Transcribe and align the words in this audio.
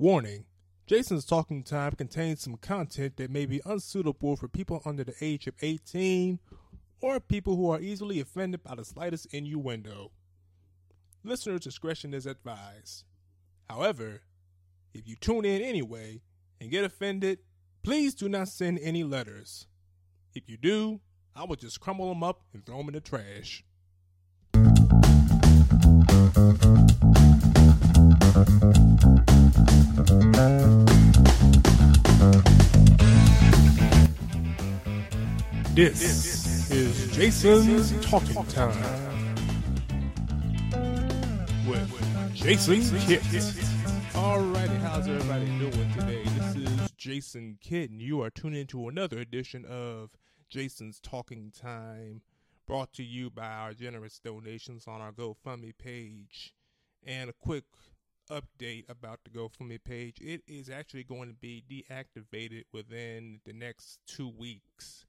Warning 0.00 0.44
Jason's 0.86 1.24
talking 1.24 1.64
time 1.64 1.90
contains 1.96 2.40
some 2.40 2.56
content 2.56 3.16
that 3.16 3.32
may 3.32 3.46
be 3.46 3.60
unsuitable 3.64 4.36
for 4.36 4.46
people 4.46 4.80
under 4.84 5.02
the 5.02 5.14
age 5.20 5.48
of 5.48 5.54
18 5.60 6.38
or 7.00 7.18
people 7.18 7.56
who 7.56 7.68
are 7.68 7.80
easily 7.80 8.20
offended 8.20 8.62
by 8.62 8.76
the 8.76 8.84
slightest 8.84 9.26
innuendo. 9.34 10.12
Listener 11.24 11.58
discretion 11.58 12.14
is 12.14 12.26
advised. 12.26 13.06
However, 13.68 14.22
if 14.94 15.08
you 15.08 15.16
tune 15.16 15.44
in 15.44 15.62
anyway 15.62 16.22
and 16.60 16.70
get 16.70 16.84
offended, 16.84 17.40
please 17.82 18.14
do 18.14 18.28
not 18.28 18.46
send 18.46 18.78
any 18.80 19.02
letters. 19.02 19.66
If 20.32 20.48
you 20.48 20.56
do, 20.56 21.00
I 21.34 21.42
will 21.42 21.56
just 21.56 21.80
crumble 21.80 22.08
them 22.08 22.22
up 22.22 22.42
and 22.54 22.64
throw 22.64 22.76
them 22.76 22.88
in 22.88 22.94
the 22.94 23.00
trash. 23.00 23.64
This 35.78 36.72
is 36.72 37.08
Jason's 37.12 37.92
Talking 38.04 38.44
Time 38.46 39.36
with 41.68 42.34
Jason 42.34 42.80
Kidd. 42.98 43.20
Alrighty, 44.10 44.80
how's 44.80 45.06
everybody 45.06 45.46
doing 45.60 45.92
today? 45.92 46.24
This 46.24 46.56
is 46.56 46.90
Jason 46.96 47.58
Kidd, 47.60 47.92
and 47.92 48.02
you 48.02 48.20
are 48.22 48.28
tuning 48.28 48.62
into 48.62 48.88
another 48.88 49.18
edition 49.18 49.64
of 49.66 50.10
Jason's 50.50 50.98
Talking 50.98 51.52
Time, 51.52 52.22
brought 52.66 52.92
to 52.94 53.04
you 53.04 53.30
by 53.30 53.46
our 53.46 53.72
generous 53.72 54.18
donations 54.18 54.88
on 54.88 55.00
our 55.00 55.12
GoFundMe 55.12 55.78
page. 55.78 56.54
And 57.06 57.30
a 57.30 57.34
quick 57.34 57.66
update 58.28 58.90
about 58.90 59.20
the 59.22 59.30
GoFundMe 59.30 59.78
page 59.84 60.18
it 60.20 60.42
is 60.48 60.68
actually 60.68 61.04
going 61.04 61.28
to 61.28 61.34
be 61.34 61.62
deactivated 61.70 62.64
within 62.72 63.42
the 63.44 63.52
next 63.52 64.00
two 64.08 64.28
weeks. 64.28 65.04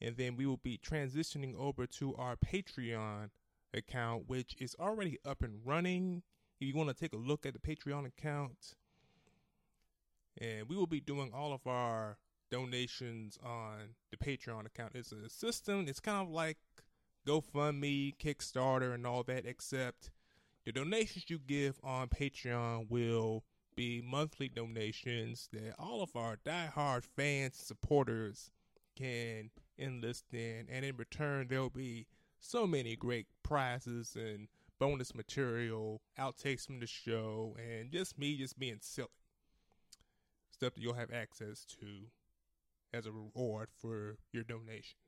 And 0.00 0.16
then 0.16 0.36
we 0.36 0.46
will 0.46 0.58
be 0.58 0.78
transitioning 0.78 1.54
over 1.58 1.86
to 1.86 2.14
our 2.16 2.36
Patreon 2.36 3.30
account, 3.72 4.28
which 4.28 4.54
is 4.58 4.76
already 4.78 5.18
up 5.24 5.42
and 5.42 5.60
running. 5.64 6.22
If 6.60 6.68
you 6.68 6.74
want 6.74 6.88
to 6.88 6.94
take 6.94 7.14
a 7.14 7.18
look 7.18 7.46
at 7.46 7.54
the 7.54 7.58
Patreon 7.58 8.06
account, 8.06 8.74
and 10.38 10.68
we 10.68 10.76
will 10.76 10.86
be 10.86 11.00
doing 11.00 11.32
all 11.34 11.52
of 11.52 11.66
our 11.66 12.18
donations 12.50 13.38
on 13.44 13.94
the 14.10 14.16
Patreon 14.16 14.66
account. 14.66 14.92
It's 14.94 15.12
a 15.12 15.28
system, 15.28 15.86
it's 15.88 16.00
kind 16.00 16.26
of 16.26 16.32
like 16.32 16.58
GoFundMe, 17.26 18.16
Kickstarter, 18.18 18.94
and 18.94 19.06
all 19.06 19.22
that, 19.24 19.46
except 19.46 20.10
the 20.64 20.72
donations 20.72 21.26
you 21.28 21.38
give 21.38 21.78
on 21.82 22.08
Patreon 22.08 22.90
will 22.90 23.44
be 23.74 24.00
monthly 24.00 24.48
donations 24.48 25.48
that 25.52 25.74
all 25.78 26.02
of 26.02 26.16
our 26.16 26.36
diehard 26.46 27.04
fans 27.04 27.54
and 27.58 27.66
supporters 27.66 28.50
can 28.96 29.50
enlist 29.78 30.32
in, 30.32 30.66
and 30.70 30.84
in 30.84 30.96
return, 30.96 31.46
there'll 31.48 31.70
be 31.70 32.06
so 32.38 32.66
many 32.66 32.96
great 32.96 33.26
prizes 33.42 34.16
and 34.16 34.48
bonus 34.78 35.14
material, 35.14 36.02
outtakes 36.18 36.66
from 36.66 36.80
the 36.80 36.86
show, 36.86 37.56
and 37.58 37.90
just 37.90 38.18
me 38.18 38.36
just 38.36 38.58
being 38.58 38.78
silly. 38.80 39.08
Stuff 40.50 40.74
that 40.74 40.80
you'll 40.80 40.94
have 40.94 41.12
access 41.12 41.64
to 41.64 42.08
as 42.92 43.06
a 43.06 43.12
reward 43.12 43.68
for 43.76 44.16
your 44.32 44.44
donation. 44.44 44.98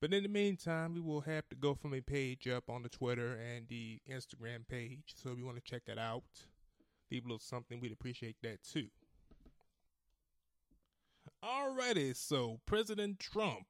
But 0.00 0.12
in 0.12 0.22
the 0.22 0.28
meantime, 0.28 0.94
we 0.94 1.00
will 1.00 1.22
have 1.22 1.44
the 1.48 1.56
GoFundMe 1.56 2.06
page 2.06 2.46
up 2.46 2.70
on 2.70 2.82
the 2.82 2.88
Twitter 2.88 3.34
and 3.34 3.66
the 3.68 4.00
Instagram 4.08 4.66
page. 4.68 5.14
So 5.16 5.30
if 5.30 5.38
you 5.38 5.44
want 5.44 5.56
to 5.56 5.70
check 5.70 5.82
that 5.86 5.98
out, 5.98 6.22
leave 7.10 7.24
a 7.24 7.28
little 7.28 7.40
something, 7.40 7.80
we'd 7.80 7.92
appreciate 7.92 8.36
that 8.42 8.62
too. 8.62 8.88
Alrighty, 11.44 12.16
so 12.16 12.58
President 12.66 13.20
Trump 13.20 13.66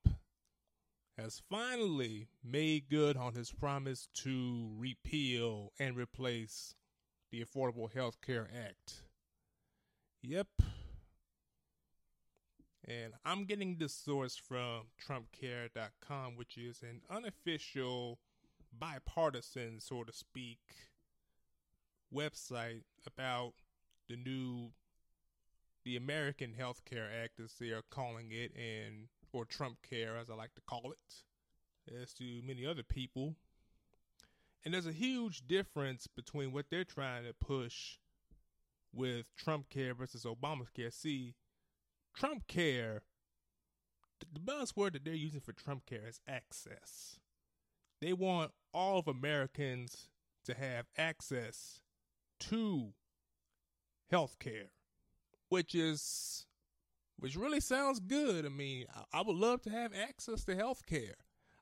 has 1.19 1.42
finally 1.50 2.28
made 2.42 2.88
good 2.88 3.16
on 3.16 3.34
his 3.34 3.53
promise 3.53 4.09
to 4.15 4.70
repeal 4.78 5.72
and 5.78 5.97
replace 5.97 6.75
the 7.31 7.44
Affordable 7.44 7.92
Health 7.92 8.22
Care 8.25 8.48
Act. 8.56 9.03
Yep. 10.22 10.47
And 12.87 13.12
I'm 13.26 13.44
getting 13.44 13.76
this 13.76 13.92
source 13.92 14.37
from 14.37 14.84
TrumpCare.com, 15.06 16.37
which 16.37 16.56
is 16.56 16.82
an 16.82 17.03
unofficial, 17.10 18.19
bipartisan, 18.72 19.78
so 19.81 20.04
to 20.04 20.12
speak, 20.12 20.60
website 22.15 22.84
about 23.06 23.53
the 24.09 24.16
new 24.16 24.71
the 25.88 25.97
American 25.97 26.53
Health 26.53 26.84
Care 26.84 27.09
Act, 27.25 27.41
as 27.41 27.54
they 27.59 27.71
are 27.71 27.82
calling 27.91 28.28
it, 28.31 28.53
and 28.54 29.09
or 29.32 29.47
Trump 29.47 29.78
Care, 29.88 30.19
as 30.19 30.28
I 30.28 30.34
like 30.34 30.54
to 30.56 30.60
call 30.60 30.93
it, 30.93 31.94
as 32.03 32.12
to 32.15 32.43
many 32.47 32.66
other 32.66 32.82
people. 32.82 33.37
And 34.62 34.75
there's 34.75 34.87
a 34.87 34.93
huge 34.93 35.47
difference 35.47 36.06
between 36.06 36.53
what 36.53 36.66
they're 36.71 36.84
trying 36.84 37.25
to 37.25 37.32
push 37.32 37.97
with 38.93 39.34
Trump 39.34 39.71
Care 39.71 39.94
versus 39.94 40.27
Obamacare. 40.27 40.93
See, 40.93 41.37
Trump 42.15 42.47
Care, 42.48 43.00
the 44.21 44.41
buzzword 44.41 44.93
that 44.93 45.06
they're 45.06 45.15
using 45.15 45.41
for 45.41 45.54
Trump 45.54 45.87
Care 45.87 46.06
is 46.06 46.21
access. 46.28 47.19
They 48.03 48.12
want 48.12 48.50
all 48.75 48.98
of 48.98 49.09
Americans 49.09 50.09
to 50.44 50.53
have 50.53 50.84
access 50.98 51.81
to 52.41 52.93
health 54.10 54.38
care 54.38 54.69
which 55.48 55.75
is 55.75 56.47
which 57.19 57.36
really 57.36 57.60
sounds 57.60 58.00
good. 58.00 58.47
I 58.47 58.48
mean, 58.48 58.86
I, 58.94 59.19
I 59.19 59.22
would 59.22 59.36
love 59.36 59.62
to 59.62 59.70
have 59.70 59.92
access 59.94 60.44
to 60.44 60.54
health 60.54 60.86
care. 60.86 61.16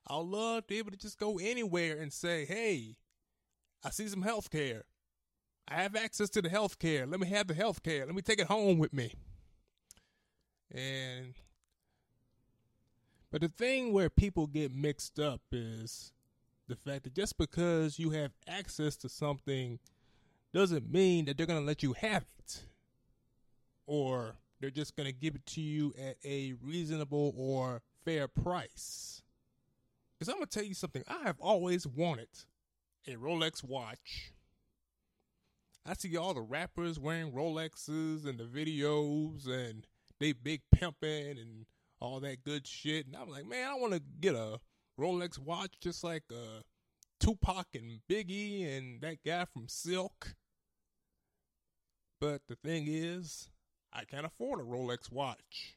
I'd 0.07 0.17
love 0.17 0.63
to 0.63 0.67
be 0.67 0.77
able 0.77 0.91
to 0.91 0.97
just 0.97 1.19
go 1.19 1.39
anywhere 1.39 1.99
and 1.99 2.13
say, 2.13 2.45
hey, 2.45 2.95
I 3.83 3.89
see 3.89 4.07
some 4.07 4.21
health 4.21 4.49
care. 4.49 4.83
I 5.67 5.75
have 5.75 5.95
access 5.95 6.29
to 6.31 6.41
the 6.41 6.49
health 6.49 6.79
care. 6.79 7.05
Let 7.05 7.19
me 7.19 7.27
have 7.27 7.47
the 7.47 7.53
health 7.53 7.83
care. 7.83 8.05
Let 8.05 8.15
me 8.15 8.21
take 8.21 8.39
it 8.39 8.47
home 8.47 8.77
with 8.77 8.93
me. 8.93 9.13
And 10.71 11.33
but 13.31 13.41
the 13.41 13.49
thing 13.49 13.91
where 13.91 14.09
people 14.09 14.47
get 14.47 14.73
mixed 14.73 15.19
up 15.19 15.41
is 15.51 16.13
the 16.67 16.75
fact 16.75 17.03
that 17.03 17.13
just 17.13 17.37
because 17.37 17.99
you 17.99 18.11
have 18.11 18.31
access 18.47 18.95
to 18.97 19.09
something 19.09 19.79
doesn't 20.53 20.91
mean 20.91 21.25
that 21.25 21.37
they're 21.37 21.45
going 21.45 21.59
to 21.59 21.65
let 21.65 21.83
you 21.83 21.93
have 21.93 22.25
it 22.39 22.63
or 23.87 24.35
they're 24.59 24.69
just 24.69 24.95
going 24.95 25.07
to 25.07 25.13
give 25.13 25.35
it 25.35 25.45
to 25.47 25.61
you 25.61 25.93
at 25.99 26.17
a 26.23 26.53
reasonable 26.61 27.33
or 27.35 27.81
fair 28.05 28.27
price. 28.27 29.21
Because 30.17 30.29
I'm 30.31 30.37
going 30.39 30.47
to 30.47 30.59
tell 30.59 30.67
you 30.67 30.73
something, 30.73 31.03
I 31.07 31.23
have 31.23 31.39
always 31.39 31.87
wanted 31.87 32.29
a 33.07 33.15
Rolex 33.15 33.63
watch. 33.63 34.33
I 35.85 35.93
see 35.93 36.17
all 36.17 36.33
the 36.33 36.41
rappers 36.41 36.99
wearing 36.99 37.31
Rolexes 37.31 38.27
and 38.27 38.37
the 38.37 38.43
videos 38.43 39.47
and 39.47 39.87
they 40.19 40.33
big 40.33 40.61
pimping 40.73 41.37
and 41.37 41.65
all 42.01 42.19
that 42.19 42.43
good 42.43 42.67
shit. 42.67 43.05
And 43.07 43.15
I'm 43.15 43.29
like, 43.29 43.47
man, 43.47 43.69
I 43.69 43.75
want 43.75 43.93
to 43.93 44.01
get 44.19 44.35
a 44.35 44.59
Rolex 44.99 45.39
watch 45.39 45.75
just 45.79 46.03
like 46.03 46.23
uh, 46.31 46.61
Tupac 47.19 47.67
and 47.73 47.99
Biggie 48.09 48.77
and 48.77 49.01
that 49.01 49.17
guy 49.25 49.45
from 49.45 49.67
Silk. 49.67 50.35
But 52.19 52.41
the 52.47 52.55
thing 52.55 52.85
is, 52.87 53.49
I 53.97 54.03
can't 54.03 54.27
afford 54.27 54.59
a 54.59 54.63
Rolex 54.63 55.11
watch. 55.11 55.75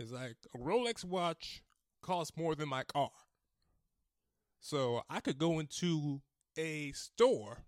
It's 0.00 0.10
like 0.10 0.36
a 0.52 0.58
Rolex 0.58 1.04
watch 1.04 1.62
costs 2.02 2.36
more 2.36 2.56
than 2.56 2.68
my 2.68 2.82
car. 2.82 3.12
So 4.60 5.02
I 5.08 5.20
could 5.20 5.38
go 5.38 5.60
into 5.60 6.20
a 6.58 6.90
store 6.90 7.58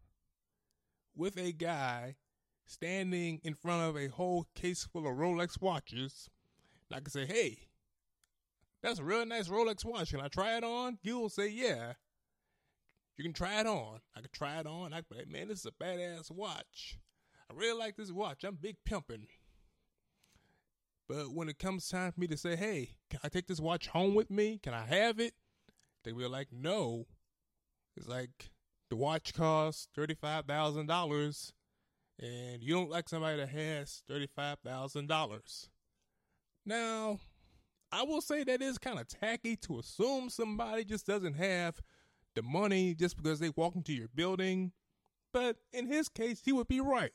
with 1.15 1.39
a 1.39 1.53
guy 1.53 2.17
standing 2.67 3.41
in 3.45 3.55
front 3.55 3.89
of 3.89 3.97
a 3.97 4.09
whole 4.09 4.49
case 4.57 4.85
full 4.85 5.07
of 5.07 5.17
Rolex 5.17 5.61
watches. 5.61 6.29
And 6.91 6.97
I 6.97 7.01
could 7.01 7.13
say, 7.13 7.27
hey, 7.27 7.59
that's 8.83 8.99
a 8.99 9.05
really 9.05 9.27
nice 9.27 9.49
Rolex 9.49 9.85
watch. 9.85 10.11
Can 10.11 10.21
I 10.21 10.27
try 10.27 10.57
it 10.57 10.65
on? 10.65 10.99
You 11.03 11.21
will 11.21 11.29
say, 11.29 11.49
yeah. 11.49 11.93
You 13.17 13.23
can 13.23 13.33
try 13.33 13.61
it 13.61 13.67
on. 13.67 14.01
I 14.17 14.21
could 14.21 14.33
try 14.33 14.59
it 14.59 14.67
on. 14.67 14.93
I 14.93 15.03
could, 15.03 15.31
man, 15.31 15.47
this 15.47 15.61
is 15.61 15.67
a 15.67 15.85
badass 15.85 16.33
watch. 16.33 16.99
I 17.51 17.55
really 17.55 17.79
like 17.79 17.97
this 17.97 18.13
watch. 18.13 18.45
I'm 18.45 18.57
big 18.57 18.77
pimping. 18.85 19.29
But 21.09 21.33
when 21.33 21.49
it 21.49 21.59
comes 21.59 21.89
time 21.89 22.13
for 22.13 22.21
me 22.21 22.27
to 22.27 22.37
say, 22.37 22.57
hey, 22.57 22.97
can 23.11 23.21
I 23.23 23.29
take 23.29 23.47
this 23.47 23.61
watch 23.61 23.87
home 23.89 24.15
with 24.15 24.31
me? 24.31 24.59
Can 24.63 24.75
I 24.75 24.85
have 24.85 25.21
it? 25.21 25.35
They 26.05 26.13
were 26.13 26.29
like, 26.29 26.49
no. 26.53 27.07
It's 27.97 28.09
like 28.09 28.51
the 28.91 28.97
watch 28.97 29.33
costs 29.33 29.89
$35,000 29.97 31.53
and 32.19 32.63
you 32.63 32.75
don't 32.75 32.91
like 32.91 33.09
somebody 33.09 33.39
that 33.39 33.51
has 33.51 34.03
$35,000. 34.11 35.69
Now, 36.65 37.21
I 37.93 38.03
will 38.03 38.21
say 38.21 38.43
that 38.43 38.63
is 38.63 38.79
kind 38.79 38.99
of 38.99 39.07
tacky 39.07 39.57
to 39.57 39.79
assume 39.79 40.29
somebody 40.31 40.85
just 40.85 41.07
doesn't 41.07 41.35
have 41.35 41.81
the 42.35 42.43
money 42.43 42.95
just 42.95 43.17
because 43.17 43.39
they 43.39 43.51
walk 43.51 43.77
into 43.77 43.93
your 43.93 44.09
building 44.15 44.73
but 45.37 45.57
in 45.71 45.87
his 45.87 46.09
case, 46.09 46.41
he 46.43 46.51
would 46.51 46.67
be 46.67 46.81
right. 46.81 47.13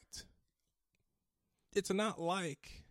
it's 1.73 1.91
not 1.91 2.21
like 2.21 2.83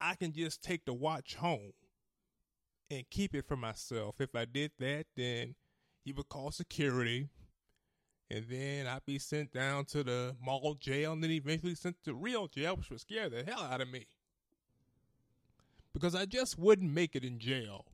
I 0.00 0.14
can 0.14 0.32
just 0.32 0.62
take 0.62 0.86
the 0.86 0.94
watch 0.94 1.34
home 1.34 1.74
and 2.90 3.04
keep 3.10 3.34
it 3.34 3.46
for 3.46 3.54
myself. 3.54 4.14
If 4.18 4.34
I 4.34 4.46
did 4.46 4.70
that, 4.78 5.04
then 5.14 5.56
he 6.02 6.14
would 6.14 6.30
call 6.30 6.52
security, 6.52 7.28
and 8.30 8.46
then 8.48 8.86
I'd 8.86 9.04
be 9.04 9.18
sent 9.18 9.52
down 9.52 9.84
to 9.86 10.02
the 10.02 10.36
mall 10.40 10.74
jail, 10.80 11.12
and 11.12 11.22
then 11.22 11.32
eventually 11.32 11.74
sent 11.74 12.02
to 12.04 12.14
real 12.14 12.48
jail, 12.48 12.76
which 12.76 12.88
would 12.88 13.00
scare 13.00 13.28
the 13.28 13.44
hell 13.44 13.60
out 13.60 13.82
of 13.82 13.90
me. 13.90 14.06
Because 15.92 16.14
I 16.14 16.24
just 16.24 16.58
wouldn't 16.58 16.94
make 16.94 17.14
it 17.14 17.24
in 17.24 17.38
jail. 17.38 17.84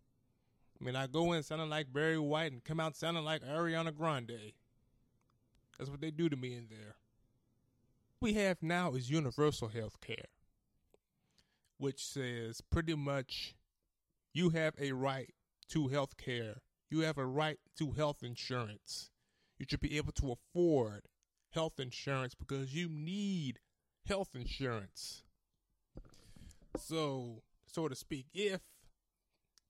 I 0.80 0.84
mean, 0.84 0.94
I 0.94 1.08
go 1.08 1.32
in 1.32 1.42
sounding 1.42 1.70
like 1.70 1.92
Barry 1.92 2.20
White 2.20 2.52
and 2.52 2.62
come 2.62 2.78
out 2.78 2.94
sounding 2.94 3.24
like 3.24 3.42
Ariana 3.42 3.92
Grande. 3.92 4.52
That's 5.82 5.90
what 5.90 6.00
they 6.00 6.12
do 6.12 6.28
to 6.28 6.36
me 6.36 6.54
in 6.54 6.68
there. 6.70 6.94
What 8.20 8.28
we 8.28 8.34
have 8.34 8.62
now 8.62 8.92
is 8.92 9.10
universal 9.10 9.66
health 9.66 10.00
care, 10.00 10.26
which 11.76 12.06
says 12.06 12.60
pretty 12.60 12.94
much 12.94 13.56
you 14.32 14.50
have 14.50 14.74
a 14.80 14.92
right 14.92 15.34
to 15.70 15.88
health 15.88 16.16
care. 16.16 16.58
You 16.88 17.00
have 17.00 17.18
a 17.18 17.26
right 17.26 17.58
to 17.78 17.90
health 17.90 18.22
insurance. 18.22 19.10
You 19.58 19.66
should 19.68 19.80
be 19.80 19.96
able 19.96 20.12
to 20.12 20.30
afford 20.30 21.08
health 21.50 21.80
insurance 21.80 22.36
because 22.36 22.72
you 22.72 22.88
need 22.88 23.58
health 24.06 24.36
insurance. 24.36 25.24
So, 26.78 27.42
so 27.66 27.88
to 27.88 27.96
speak, 27.96 28.26
if 28.32 28.60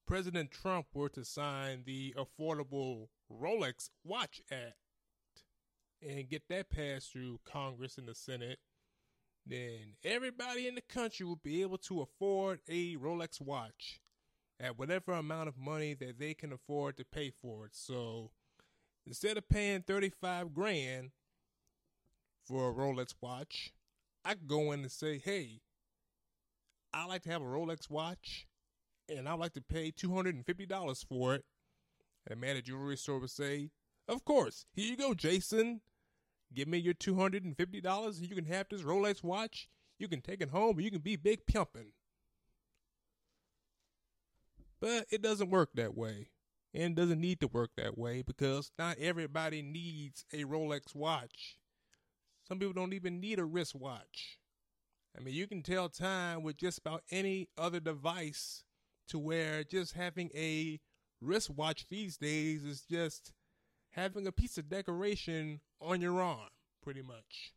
President 0.07 0.51
Trump 0.51 0.89
were 0.93 1.09
to 1.09 1.25
sign 1.25 1.85
the 1.87 2.15
Affordable 2.19 3.09
Rolex 3.33 3.89
Watch 4.05 4.43
Act 4.51 4.82
and 6.07 6.29
get 6.29 6.49
that 6.49 6.71
passed 6.71 7.13
through 7.13 7.41
Congress 7.45 7.99
and 7.99 8.09
the 8.09 8.15
Senate, 8.15 8.59
then 9.47 9.95
everybody 10.05 10.69
in 10.69 10.75
the 10.75 10.81
country 10.81 11.27
will 11.27 11.37
be 11.37 11.63
able 11.63 11.79
to 11.79 12.01
afford 12.03 12.61
a 12.69 12.97
Rolex 12.97 13.41
watch 13.41 14.01
at 14.61 14.79
whatever 14.79 15.13
amount 15.13 15.49
of 15.49 15.59
money 15.59 15.95
that 15.95 16.19
they 16.19 16.35
can 16.35 16.53
afford 16.53 16.97
to 16.97 17.05
pay 17.05 17.31
for 17.31 17.67
it. 17.67 17.73
So 17.75 18.31
instead 19.07 19.37
of 19.37 19.49
paying 19.49 19.83
35 19.83 20.55
grand 20.55 21.11
for 22.45 22.71
a 22.71 22.75
Rolex 22.75 23.15
watch, 23.21 23.73
I 24.25 24.35
could 24.35 24.49
go 24.49 24.73
in 24.73 24.81
and 24.81 24.93
say, 24.93 25.19
hey, 25.19 25.61
I 26.95 27.07
like 27.07 27.23
to 27.23 27.31
have 27.31 27.43
a 27.43 27.47
Rolex 27.47 27.91
watch 27.91 28.47
and 29.09 29.29
I'd 29.29 29.39
like 29.39 29.55
to 29.55 29.61
pay 29.61 29.91
$250 29.91 31.07
for 31.07 31.35
it. 31.35 31.45
And 32.27 32.33
the 32.33 32.37
man 32.37 32.57
at 32.57 32.65
jewelry 32.65 32.97
store 32.97 33.19
would 33.19 33.31
say, 33.31 33.71
Of 34.09 34.25
course, 34.25 34.65
here 34.73 34.91
you 34.91 34.97
go, 34.97 35.15
Jason. 35.15 35.81
Give 36.55 36.69
me 36.69 36.79
your 36.79 36.95
$250 36.95 38.07
and 38.07 38.29
you 38.29 38.35
can 38.37 38.45
have 38.47 38.67
this 38.69 38.83
Rolex 38.83 39.23
watch. 39.23 39.69
You 39.99 40.09
can 40.09 40.21
take 40.21 40.41
it 40.41 40.51
home 40.51 40.77
and 40.77 40.85
you 40.85 40.91
can 40.91 41.01
be 41.01 41.17
big 41.17 41.47
pimping. 41.47 41.93
But 44.81 45.07
it 45.11 45.23
doesn't 45.23 45.51
work 45.51 45.71
that 45.75 45.97
way. 45.97 46.29
And 46.75 46.99
it 46.99 47.01
doesn't 47.01 47.21
need 47.21 47.41
to 47.41 47.49
work 47.49 47.71
that 47.77 47.99
way 47.99 48.23
because 48.23 48.73
not 48.79 48.99
everybody 48.99 49.63
needs 49.63 50.25
a 50.33 50.45
Rolex 50.45 50.95
watch. 50.95 51.59
Some 52.49 52.59
people 52.59 52.73
don't 52.73 52.95
even 52.95 53.21
need 53.21 53.39
a 53.39 53.45
wristwatch. 53.45 54.39
I 55.17 55.23
mean, 55.23 55.35
you 55.35 55.47
can 55.47 55.63
tell 55.63 55.89
time 55.89 56.43
with 56.43 56.57
just 56.57 56.79
about 56.79 57.03
any 57.11 57.49
other 57.59 57.79
device 57.79 58.65
to 59.09 59.19
where 59.19 59.63
just 59.63 59.93
having 59.93 60.31
a 60.35 60.81
wristwatch 61.21 61.87
these 61.89 62.17
days 62.17 62.65
is 62.65 62.81
just 62.83 63.33
having 63.91 64.27
a 64.27 64.33
piece 64.33 64.59
of 64.59 64.69
decoration 64.69 65.61
on 65.83 66.01
your 66.01 66.21
arm, 66.21 66.49
pretty 66.83 67.03
much. 67.03 67.53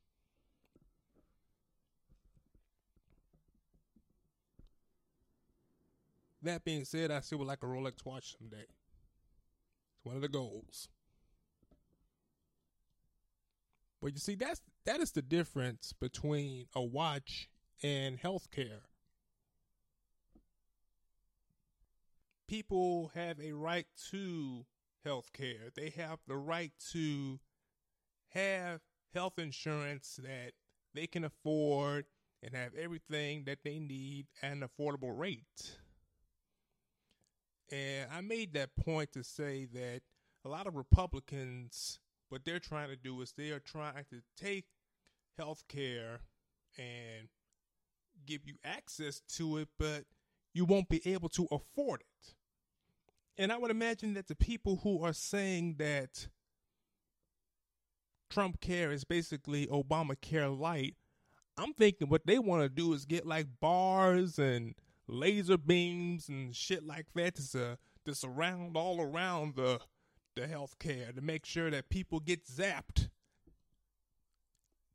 That 6.41 6.63
being 6.63 6.85
said, 6.85 7.09
I 7.09 7.21
still 7.21 7.39
would 7.39 7.47
like 7.47 7.63
a 7.63 7.65
Rolex 7.65 8.05
watch 8.05 8.35
someday. 8.37 8.65
It's 8.67 10.05
one 10.05 10.15
of 10.15 10.21
the 10.21 10.27
goals. 10.27 10.89
But 14.01 14.13
you 14.13 14.19
see, 14.19 14.35
that's 14.35 14.61
that 14.85 14.99
is 14.99 15.11
the 15.11 15.23
difference 15.23 15.93
between 15.99 16.67
a 16.75 16.83
watch 16.83 17.49
and 17.81 18.21
healthcare. 18.21 18.81
People 22.47 23.11
have 23.15 23.39
a 23.39 23.53
right 23.53 23.87
to 24.11 24.67
healthcare. 25.03 25.73
They 25.73 25.89
have 25.97 26.19
the 26.27 26.37
right 26.37 26.71
to 26.91 27.39
have 28.35 28.81
health 29.13 29.39
insurance 29.39 30.19
that 30.21 30.51
they 30.93 31.07
can 31.07 31.23
afford 31.23 32.05
and 32.43 32.53
have 32.53 32.75
everything 32.75 33.45
that 33.45 33.59
they 33.63 33.79
need 33.79 34.27
at 34.43 34.51
an 34.51 34.63
affordable 34.63 35.17
rate. 35.17 35.77
And 37.71 38.09
I 38.13 38.21
made 38.21 38.53
that 38.53 38.75
point 38.75 39.13
to 39.13 39.23
say 39.23 39.67
that 39.73 40.01
a 40.45 40.49
lot 40.49 40.67
of 40.67 40.75
Republicans, 40.75 41.99
what 42.29 42.45
they're 42.45 42.59
trying 42.59 42.89
to 42.89 42.95
do 42.95 43.21
is 43.21 43.31
they 43.31 43.49
are 43.49 43.59
trying 43.59 44.05
to 44.11 44.21
take 44.37 44.65
health 45.37 45.63
care 45.67 46.19
and 46.77 47.29
give 48.25 48.41
you 48.45 48.55
access 48.63 49.21
to 49.37 49.57
it, 49.57 49.69
but 49.79 50.05
you 50.53 50.65
won't 50.65 50.89
be 50.89 51.01
able 51.11 51.29
to 51.29 51.47
afford 51.51 52.01
it. 52.01 52.35
And 53.37 53.51
I 53.51 53.57
would 53.57 53.71
imagine 53.71 54.13
that 54.13 54.27
the 54.27 54.35
people 54.35 54.79
who 54.83 55.03
are 55.03 55.13
saying 55.13 55.75
that 55.79 56.27
Trump 58.29 58.59
care 58.61 58.91
is 58.91 59.03
basically 59.03 59.67
Obamacare 59.67 60.57
light, 60.57 60.95
I'm 61.57 61.73
thinking 61.73 62.09
what 62.09 62.25
they 62.25 62.39
want 62.39 62.63
to 62.63 62.69
do 62.69 62.93
is 62.93 63.05
get 63.05 63.25
like 63.25 63.47
bars 63.59 64.37
and 64.37 64.75
laser 65.07 65.57
beams 65.57 66.27
and 66.27 66.55
shit 66.55 66.85
like 66.85 67.07
that 67.15 67.35
to, 67.35 67.65
uh, 67.65 67.75
to 68.05 68.15
surround 68.15 68.75
all 68.75 69.01
around 69.01 69.55
the 69.55 69.79
the 70.35 70.41
healthcare 70.41 71.15
to 71.15 71.21
make 71.21 71.45
sure 71.45 71.71
that 71.71 71.89
people 71.89 72.19
get 72.19 72.45
zapped 72.45 73.07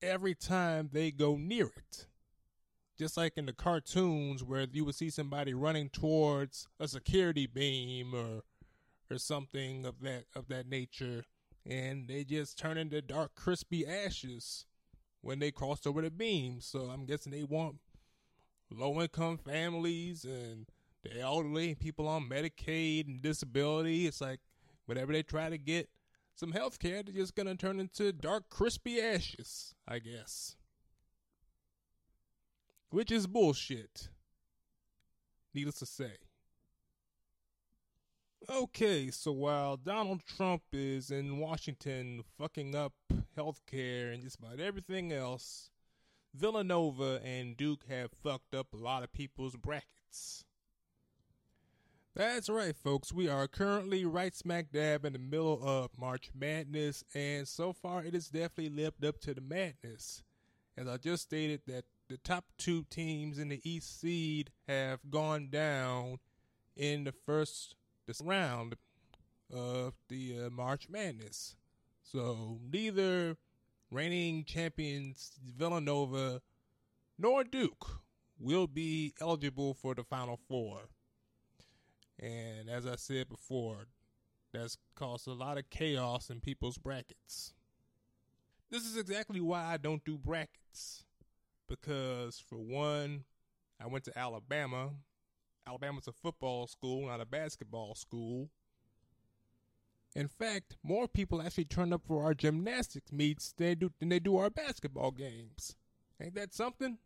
every 0.03 0.35
time 0.35 0.91
they 0.93 1.11
go 1.11 1.37
near 1.37 1.67
it. 1.67 2.07
Just 2.99 3.17
like 3.17 3.39
in 3.39 3.47
the 3.47 3.55
cartoons 3.55 4.45
where 4.45 4.67
you 4.71 4.85
would 4.85 4.95
see 4.95 5.09
somebody 5.09 5.55
running 5.55 5.89
towards 5.89 6.69
a 6.79 6.87
security 6.87 7.47
beam 7.47 8.15
or 8.15 8.43
or 9.11 9.19
something 9.19 9.87
of 9.87 10.01
that 10.03 10.25
of 10.37 10.49
that 10.49 10.69
nature 10.69 11.25
and 11.67 12.09
they 12.09 12.25
just 12.25 12.59
turn 12.59 12.79
into 12.79 13.03
dark 13.03 13.35
crispy 13.35 13.87
ashes 13.87 14.67
when 15.21 15.39
they 15.39 15.51
cross 15.51 15.87
over 15.87 16.03
the 16.03 16.11
beam. 16.11 16.61
So 16.61 16.91
I'm 16.93 17.05
guessing 17.05 17.33
they 17.33 17.43
want 17.43 17.77
low 18.71 19.01
income 19.01 19.39
families 19.39 20.25
and 20.25 20.67
the 21.03 21.21
elderly, 21.21 21.75
people 21.75 22.07
on 22.09 22.29
Medicaid 22.29 23.07
and 23.07 23.23
disability. 23.23 24.07
It's 24.07 24.21
like 24.21 24.41
whenever 24.87 25.13
they 25.13 25.23
try 25.23 25.49
to 25.49 25.59
get 25.59 25.89
some 26.35 26.53
health 26.53 26.79
care, 26.79 27.03
they're 27.03 27.15
just 27.15 27.35
going 27.35 27.47
to 27.47 27.57
turn 27.57 27.81
into 27.81 28.13
dark, 28.13 28.49
crispy 28.49 29.01
ashes, 29.01 29.75
I 29.87 29.99
guess. 29.99 30.57
Which 32.91 33.11
is 33.11 33.27
bullshit, 33.27 34.09
needless 35.55 35.79
to 35.79 35.87
say. 35.87 36.13
Okay, 38.49 39.11
so 39.11 39.33
while 39.33 39.77
Donald 39.77 40.23
Trump 40.25 40.63
is 40.73 41.11
in 41.11 41.39
Washington 41.39 42.25
fucking 42.39 42.75
up 42.75 42.95
healthcare 43.37 44.13
and 44.13 44.23
just 44.23 44.39
about 44.39 44.59
everything 44.59 45.13
else, 45.13 45.71
Villanova 46.35 47.21
and 47.23 47.57
Duke 47.57 47.85
have 47.89 48.11
fucked 48.25 48.55
up 48.55 48.73
a 48.73 48.79
lot 48.79 49.03
of 49.03 49.13
people's 49.13 49.57
brackets. 49.57 50.45
That's 52.17 52.49
right, 52.49 52.75
folks. 52.75 53.13
We 53.13 53.29
are 53.29 53.47
currently 53.47 54.05
right 54.05 54.35
smack 54.35 54.73
dab 54.73 55.05
in 55.05 55.13
the 55.13 55.19
middle 55.19 55.61
of 55.63 55.97
March 55.99 56.31
Madness, 56.35 57.05
and 57.15 57.47
so 57.47 57.73
far 57.73 58.03
it 58.03 58.15
has 58.15 58.29
definitely 58.29 58.71
lived 58.71 59.05
up 59.05 59.21
to 59.21 59.35
the 59.35 59.41
madness. 59.43 60.23
As 60.77 60.89
I 60.89 60.97
just 60.97 61.25
stated, 61.25 61.61
that 61.67 61.85
the 62.09 62.17
top 62.17 62.47
two 62.59 62.85
teams 62.91 63.39
in 63.39 63.51
the 63.51 63.61
East 63.65 64.01
seed 64.01 64.51
have 64.67 65.11
gone 65.11 65.51
down 65.51 66.19
in 66.75 67.05
the 67.05 67.13
first 67.13 67.77
round 68.25 68.77
of 69.53 69.95
the 70.09 70.47
uh, 70.47 70.51
March 70.51 70.89
Madness. 70.89 71.57
So 72.03 72.59
neither 72.73 73.37
reigning 73.91 74.45
champions 74.45 75.33
Villanova 75.57 76.41
nor 77.19 77.45
Duke 77.45 78.01
will 78.39 78.67
be 78.67 79.13
eligible 79.21 79.75
for 79.75 79.95
the 79.95 80.03
Final 80.03 80.39
Four. 80.49 80.89
And 82.19 82.69
as 82.69 82.87
I 82.87 82.97
said 82.97 83.29
before, 83.29 83.87
that's 84.53 84.77
caused 84.95 85.29
a 85.29 85.33
lot 85.33 85.59
of 85.59 85.71
chaos 85.71 86.31
in 86.31 86.41
people's 86.41 86.79
brackets. 86.79 87.53
This 88.71 88.85
is 88.85 88.97
exactly 88.97 89.41
why 89.41 89.65
I 89.65 89.77
don't 89.77 90.05
do 90.05 90.17
brackets. 90.19 91.05
Because, 91.69 92.39
for 92.39 92.57
one, 92.57 93.25
I 93.81 93.87
went 93.87 94.05
to 94.05 94.19
Alabama. 94.19 94.91
Alabama's 95.67 96.09
a 96.09 96.13
football 96.13 96.67
school, 96.67 97.07
not 97.07 97.21
a 97.21 97.27
basketball 97.27 97.95
school. 97.95 98.51
In 100.15 100.27
fact, 100.27 100.77
more 100.83 101.07
people 101.07 101.41
actually 101.41 101.67
turn 101.67 101.93
up 101.93 102.03
for 102.05 102.25
our 102.25 102.35
gymnastics 102.35 103.13
meets 103.13 103.53
than 103.53 103.67
they 103.67 103.75
do, 103.75 103.93
than 104.01 104.09
they 104.09 104.19
do 104.19 104.37
our 104.37 104.51
basketball 104.51 105.13
games. 105.13 105.77
Ain't 106.21 106.35
that 106.35 106.53
something? 106.53 106.99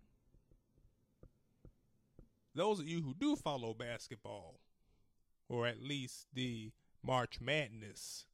Those 2.54 2.80
of 2.80 2.88
you 2.88 3.02
who 3.02 3.14
do 3.14 3.36
follow 3.36 3.74
basketball, 3.74 4.60
or 5.48 5.66
at 5.66 5.82
least 5.82 6.28
the 6.32 6.72
March 7.02 7.40
Madness 7.40 8.26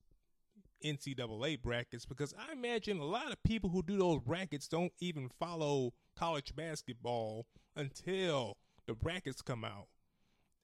NCAA 0.84 1.60
brackets, 1.60 2.06
because 2.06 2.34
I 2.38 2.52
imagine 2.52 2.98
a 2.98 3.04
lot 3.04 3.32
of 3.32 3.42
people 3.42 3.70
who 3.70 3.82
do 3.82 3.96
those 3.96 4.20
brackets 4.20 4.68
don't 4.68 4.92
even 5.00 5.28
follow 5.28 5.94
college 6.16 6.54
basketball 6.54 7.46
until 7.74 8.56
the 8.86 8.94
brackets 8.94 9.42
come 9.42 9.64
out. 9.64 9.88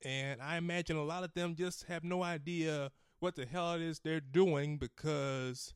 And 0.05 0.41
I 0.43 0.57
imagine 0.57 0.97
a 0.97 1.05
lot 1.05 1.25
of 1.25 1.35
them 1.35 1.55
just 1.55 1.85
have 1.85 2.05
no 2.05 2.23
idea 2.23 2.91
what 3.19 3.35
the 3.35 3.47
hell 3.47 3.75
it 3.75 3.83
is 3.83 4.01
they're 4.01 4.21
doing 4.21 4.77
because 4.77 5.75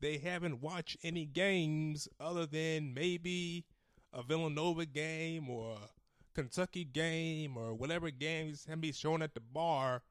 they 0.00 0.18
haven't 0.18 0.60
watched 0.60 0.96
any 1.02 1.24
games 1.24 2.08
other 2.20 2.46
than 2.46 2.94
maybe 2.94 3.64
a 4.12 4.22
Villanova 4.22 4.86
game 4.86 5.50
or 5.50 5.72
a 5.72 5.88
Kentucky 6.34 6.84
game 6.84 7.56
or 7.56 7.74
whatever 7.74 8.10
games 8.10 8.66
can 8.68 8.80
be 8.80 8.92
shown 8.92 9.22
at 9.22 9.34
the 9.34 9.40
bar 9.40 10.02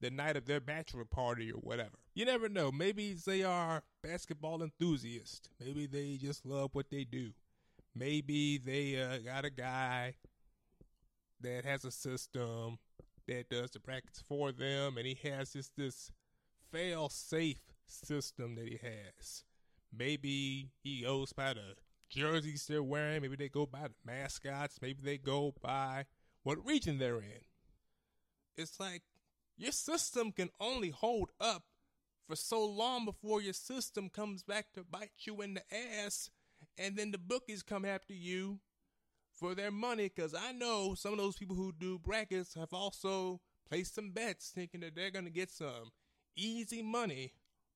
the 0.00 0.10
night 0.10 0.36
of 0.36 0.46
their 0.46 0.60
bachelor 0.60 1.04
party 1.04 1.52
or 1.52 1.58
whatever. 1.58 1.98
You 2.14 2.24
never 2.24 2.48
know. 2.48 2.72
Maybe 2.72 3.12
they 3.14 3.42
are 3.42 3.82
basketball 4.02 4.62
enthusiasts. 4.62 5.50
Maybe 5.60 5.86
they 5.86 6.16
just 6.16 6.46
love 6.46 6.70
what 6.72 6.90
they 6.90 7.04
do. 7.04 7.32
Maybe 7.94 8.58
they 8.58 9.00
uh, 9.00 9.18
got 9.18 9.44
a 9.44 9.50
guy 9.50 10.14
that 11.42 11.64
has 11.64 11.84
a 11.84 11.90
system 11.90 12.78
that 13.26 13.48
does 13.48 13.70
the 13.70 13.80
practice 13.80 14.22
for 14.26 14.52
them, 14.52 14.96
and 14.96 15.06
he 15.06 15.18
has 15.28 15.52
just 15.52 15.76
this 15.76 16.10
fail 16.70 17.08
safe 17.08 17.60
system 17.86 18.54
that 18.56 18.68
he 18.68 18.78
has. 18.82 19.44
Maybe 19.96 20.70
he 20.82 21.02
goes 21.02 21.32
by 21.32 21.54
the 21.54 21.74
jerseys 22.08 22.66
they're 22.66 22.82
wearing. 22.82 23.22
Maybe 23.22 23.36
they 23.36 23.48
go 23.48 23.66
by 23.66 23.82
the 23.82 23.94
mascots. 24.04 24.78
Maybe 24.80 25.00
they 25.02 25.18
go 25.18 25.54
by 25.60 26.06
what 26.42 26.64
region 26.64 26.98
they're 26.98 27.18
in. 27.18 27.44
It's 28.56 28.78
like 28.78 29.02
your 29.56 29.72
system 29.72 30.32
can 30.32 30.50
only 30.60 30.90
hold 30.90 31.30
up 31.40 31.64
for 32.28 32.36
so 32.36 32.64
long 32.64 33.04
before 33.04 33.42
your 33.42 33.52
system 33.52 34.08
comes 34.08 34.42
back 34.42 34.72
to 34.74 34.84
bite 34.84 35.10
you 35.18 35.40
in 35.40 35.54
the 35.54 35.62
ass, 35.74 36.30
and 36.78 36.96
then 36.96 37.10
the 37.10 37.18
bookies 37.18 37.62
come 37.62 37.84
after 37.84 38.12
you 38.12 38.60
for 39.40 39.54
their 39.54 39.70
money. 39.70 40.10
Because 40.14 40.34
I 40.34 40.52
know 40.52 40.94
some 40.94 41.12
of 41.12 41.18
those 41.18 41.36
people 41.36 41.56
who 41.56 41.72
do 41.72 41.98
brackets 41.98 42.54
have 42.54 42.72
also 42.72 43.40
placed 43.68 43.94
some 43.94 44.10
bets 44.10 44.52
thinking 44.54 44.80
that 44.80 44.94
they're 44.94 45.10
going 45.10 45.24
to 45.24 45.30
get 45.30 45.50
some 45.50 45.90
easy 46.36 46.82
money 46.82 47.32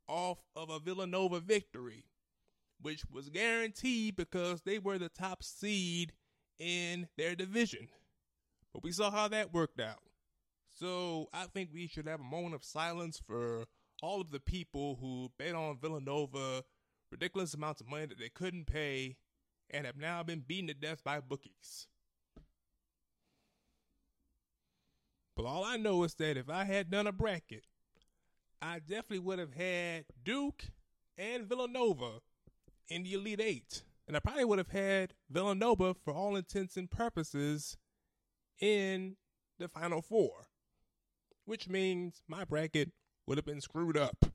off 0.06 0.38
of 0.54 0.68
a 0.68 0.78
Villanova 0.78 1.40
victory, 1.40 2.04
which 2.80 3.02
was 3.10 3.30
guaranteed 3.30 4.16
because 4.16 4.62
they 4.62 4.78
were 4.78 4.98
the 4.98 5.08
top 5.08 5.42
seed 5.42 6.12
in 6.58 7.08
their 7.16 7.34
division. 7.34 7.88
But 8.72 8.82
we 8.84 8.92
saw 8.92 9.10
how 9.10 9.28
that 9.28 9.54
worked 9.54 9.80
out. 9.80 10.02
So 10.74 11.28
I 11.32 11.46
think 11.46 11.70
we 11.72 11.86
should 11.86 12.06
have 12.06 12.20
a 12.20 12.24
moment 12.24 12.54
of 12.54 12.64
silence 12.64 13.20
for 13.24 13.64
all 14.02 14.20
of 14.20 14.30
the 14.30 14.40
people 14.40 14.98
who 15.00 15.30
bet 15.38 15.54
on 15.54 15.78
Villanova 15.80 16.64
ridiculous 17.10 17.54
amounts 17.54 17.80
of 17.80 17.88
money 17.88 18.06
that 18.06 18.18
they 18.18 18.28
couldn't 18.28 18.66
pay 18.66 19.16
and 19.70 19.86
have 19.86 19.96
now 19.96 20.22
been 20.22 20.44
beaten 20.46 20.68
to 20.68 20.74
death 20.74 21.02
by 21.04 21.20
bookies. 21.20 21.86
But 25.36 25.46
all 25.46 25.64
I 25.64 25.76
know 25.76 26.04
is 26.04 26.14
that 26.14 26.36
if 26.36 26.48
I 26.48 26.64
had 26.64 26.90
done 26.90 27.06
a 27.06 27.12
bracket, 27.12 27.64
I 28.62 28.78
definitely 28.78 29.18
would 29.20 29.38
have 29.38 29.54
had 29.54 30.04
Duke 30.22 30.66
and 31.18 31.48
Villanova 31.48 32.20
in 32.88 33.02
the 33.02 33.14
Elite 33.14 33.40
Eight. 33.40 33.82
And 34.06 34.16
I 34.16 34.20
probably 34.20 34.44
would 34.44 34.58
have 34.58 34.68
had 34.68 35.14
Villanova, 35.30 35.94
for 35.94 36.12
all 36.12 36.36
intents 36.36 36.76
and 36.76 36.90
purposes, 36.90 37.76
in 38.60 39.16
the 39.58 39.66
Final 39.66 40.02
Four. 40.02 40.46
Which 41.46 41.68
means 41.68 42.22
my 42.28 42.44
bracket 42.44 42.92
would 43.26 43.38
have 43.38 43.46
been 43.46 43.60
screwed 43.60 43.96
up. 43.96 44.26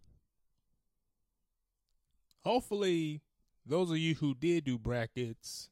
Hopefully, 2.44 3.22
those 3.70 3.92
of 3.92 3.98
you 3.98 4.16
who 4.16 4.34
did 4.34 4.66
do 4.66 4.78
brackets, 4.78 5.70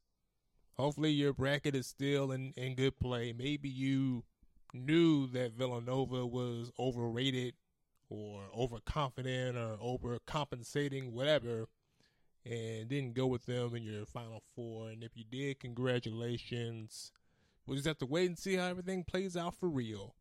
hopefully 0.74 1.12
your 1.12 1.34
bracket 1.34 1.76
is 1.76 1.88
still 1.88 2.32
in, 2.32 2.54
in 2.56 2.76
good 2.76 3.00
play. 3.00 3.34
Maybe 3.38 3.68
you 3.68 4.24
knew 4.74 5.28
that 5.28 5.54
Villanova 5.54 6.26
was 6.26 6.72
overrated 6.80 7.56
or 8.10 8.44
overconfident 8.56 9.58
or 9.58 9.78
overcompensating, 9.78 11.12
whatever, 11.12 11.68
and 12.46 12.88
didn't 12.88 13.16
go 13.16 13.26
with 13.26 13.46
them 13.46 13.76
in 13.76 13.84
your 13.84 14.06
final 14.06 14.44
four. 14.56 14.90
And 14.90 15.04
if 15.04 15.12
you 15.16 15.24
did, 15.30 15.60
congratulations. 15.60 17.12
We'll 17.66 17.76
just 17.76 17.88
have 17.88 17.98
to 17.98 18.06
wait 18.06 18.30
and 18.30 18.38
see 18.38 18.56
how 18.56 18.68
everything 18.68 19.04
plays 19.04 19.36
out 19.36 19.56
for 19.56 19.68
real. 19.68 20.16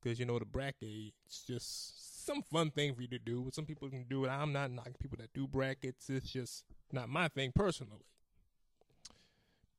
Because, 0.00 0.18
you 0.18 0.24
know, 0.24 0.38
the 0.38 0.46
bracket, 0.46 1.12
it's 1.26 1.42
just 1.42 2.09
some 2.30 2.42
fun 2.42 2.70
thing 2.70 2.94
for 2.94 3.02
you 3.02 3.08
to 3.08 3.18
do. 3.18 3.50
Some 3.52 3.64
people 3.64 3.88
can 3.88 4.04
do 4.08 4.24
it. 4.24 4.28
I'm 4.28 4.52
not 4.52 4.70
knocking 4.70 4.94
people 5.00 5.18
that 5.20 5.32
do 5.34 5.48
brackets. 5.48 6.08
It's 6.08 6.30
just 6.30 6.64
not 6.92 7.08
my 7.08 7.26
thing 7.26 7.50
personally. 7.52 8.04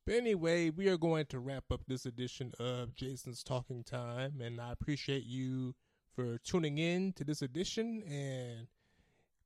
But 0.04 0.16
anyway, 0.16 0.68
we 0.68 0.88
are 0.88 0.98
going 0.98 1.26
to 1.26 1.38
wrap 1.38 1.64
up 1.70 1.80
this 1.86 2.04
edition 2.04 2.52
of 2.60 2.94
Jason's 2.94 3.42
Talking 3.42 3.84
Time, 3.84 4.40
and 4.42 4.60
I 4.60 4.72
appreciate 4.72 5.24
you 5.24 5.74
for 6.14 6.36
tuning 6.38 6.76
in 6.76 7.14
to 7.14 7.24
this 7.24 7.40
edition 7.40 8.02
and 8.02 8.66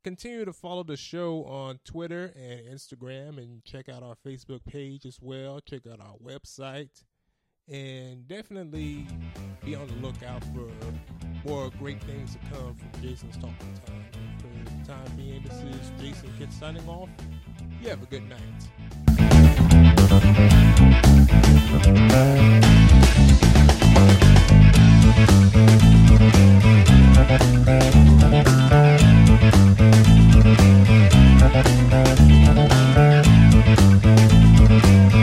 continue 0.02 0.44
to 0.44 0.52
follow 0.52 0.82
the 0.82 0.96
show 0.96 1.44
on 1.44 1.78
Twitter 1.84 2.32
and 2.34 2.66
Instagram 2.66 3.38
and 3.38 3.62
check 3.64 3.88
out 3.88 4.02
our 4.02 4.16
Facebook 4.26 4.64
page 4.66 5.06
as 5.06 5.18
well. 5.20 5.60
Check 5.60 5.82
out 5.86 6.00
our 6.00 6.16
website 6.24 7.04
and 7.68 8.26
definitely 8.26 9.06
be 9.64 9.76
on 9.76 9.86
the 9.86 9.94
lookout 9.94 10.42
for 10.46 10.70
more 11.44 11.70
great 11.78 12.02
things 12.02 12.32
to 12.32 12.38
come 12.52 12.74
from 12.74 13.02
Jason's 13.02 13.36
Talking 13.36 13.74
Time. 13.86 14.04
For 14.38 14.48
the 14.70 14.70
time 14.86 15.16
being, 15.16 15.42
this 15.42 15.62
is 15.62 15.90
Jason 16.00 16.32
Kidd 16.38 16.52
signing 16.52 16.88
off. 16.88 17.08
You 17.82 17.88
have 17.90 18.02
a 18.02 18.06
good 18.06 18.28
night. 18.28 18.40